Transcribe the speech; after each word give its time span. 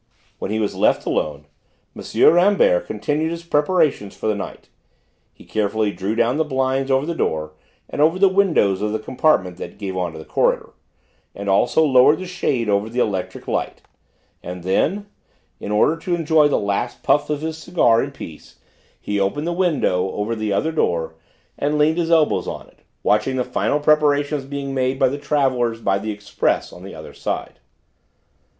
When 0.39 0.49
he 0.49 0.57
was 0.57 0.73
left 0.73 1.05
alone, 1.05 1.45
M. 1.95 2.33
Rambert 2.33 2.87
continued 2.87 3.29
his 3.29 3.43
preparations 3.43 4.15
for 4.15 4.25
the 4.25 4.33
night. 4.33 4.67
He 5.31 5.45
carefully 5.45 5.91
drew 5.91 6.15
down 6.15 6.37
the 6.37 6.43
blinds 6.43 6.89
over 6.89 7.05
the 7.05 7.13
door 7.13 7.51
and 7.87 8.01
over 8.01 8.17
the 8.17 8.27
windows 8.27 8.81
of 8.81 8.93
the 8.93 8.97
compartment 8.97 9.57
that 9.57 9.77
gave 9.77 9.95
on 9.95 10.13
to 10.13 10.17
the 10.17 10.25
corridor, 10.25 10.71
and 11.35 11.47
also 11.47 11.83
lowered 11.85 12.17
the 12.17 12.25
shade 12.25 12.67
over 12.67 12.89
the 12.89 12.97
electric 12.97 13.47
light, 13.47 13.83
and 14.41 14.63
then, 14.63 15.05
in 15.59 15.71
order 15.71 15.95
to 15.97 16.15
enjoy 16.15 16.47
the 16.47 16.57
last 16.57 17.03
puffs 17.03 17.29
at 17.29 17.37
his 17.41 17.59
cigar 17.59 18.01
in 18.01 18.09
peace, 18.09 18.55
he 18.99 19.19
opened 19.19 19.45
the 19.45 19.53
window 19.53 20.09
over 20.13 20.35
the 20.35 20.51
other 20.51 20.71
door 20.71 21.13
and 21.59 21.77
leant 21.77 21.99
his 21.99 22.09
elbows 22.09 22.47
on 22.47 22.65
it, 22.67 22.79
watching 23.03 23.35
the 23.35 23.43
final 23.43 23.79
preparations 23.79 24.45
being 24.45 24.73
made 24.73 24.97
by 24.97 25.07
the 25.09 25.19
travellers 25.19 25.79
by 25.79 25.99
the 25.99 26.09
express 26.09 26.73
on 26.73 26.81
the 26.83 26.95
other 26.95 27.13
line. 27.23 27.53